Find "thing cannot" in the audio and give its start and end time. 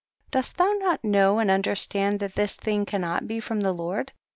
2.55-3.27